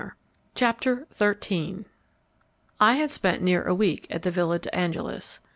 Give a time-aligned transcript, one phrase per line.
[0.55, 1.85] CHAPTER XIII
[2.79, 5.39] I had spent near a week at the Villa de Angelis.